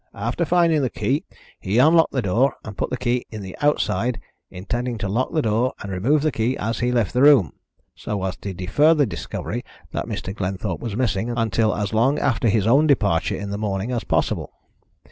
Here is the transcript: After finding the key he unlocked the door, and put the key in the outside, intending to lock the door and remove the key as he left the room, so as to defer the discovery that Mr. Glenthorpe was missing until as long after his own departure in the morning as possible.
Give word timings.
After 0.15 0.45
finding 0.45 0.81
the 0.81 0.89
key 0.89 1.25
he 1.59 1.77
unlocked 1.77 2.11
the 2.11 2.23
door, 2.23 2.55
and 2.65 2.75
put 2.75 2.89
the 2.89 2.97
key 2.97 3.23
in 3.29 3.43
the 3.43 3.55
outside, 3.61 4.19
intending 4.49 4.97
to 4.97 5.07
lock 5.07 5.31
the 5.31 5.43
door 5.43 5.73
and 5.79 5.91
remove 5.91 6.23
the 6.23 6.31
key 6.31 6.57
as 6.57 6.79
he 6.79 6.91
left 6.91 7.13
the 7.13 7.21
room, 7.21 7.53
so 7.93 8.23
as 8.23 8.35
to 8.37 8.51
defer 8.55 8.95
the 8.95 9.05
discovery 9.05 9.63
that 9.91 10.07
Mr. 10.07 10.33
Glenthorpe 10.35 10.79
was 10.81 10.95
missing 10.95 11.29
until 11.37 11.75
as 11.75 11.93
long 11.93 12.17
after 12.17 12.47
his 12.47 12.65
own 12.65 12.87
departure 12.87 13.35
in 13.35 13.51
the 13.51 13.59
morning 13.59 13.91
as 13.91 14.03
possible. 14.03 14.51